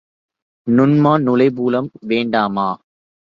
[0.67, 2.67] நுண்மாண் நுழைபுலம் வேண்டாமா?